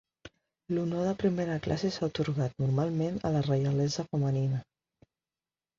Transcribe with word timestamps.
L'honor 0.77 1.03
de 1.07 1.11
primera 1.23 1.57
classe 1.67 1.91
s'ha 1.97 2.09
atorgat 2.09 2.59
normalment 2.65 3.23
a 3.31 3.35
la 3.37 3.45
reialesa 3.51 4.09
femenina. 4.13 4.67